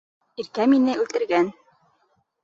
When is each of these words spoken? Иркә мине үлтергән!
Иркә 0.43 0.63
мине 0.71 0.95
үлтергән! 1.01 1.51